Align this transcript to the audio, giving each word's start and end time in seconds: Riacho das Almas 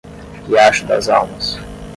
Riacho 0.47 0.87
das 0.87 1.07
Almas 1.07 1.59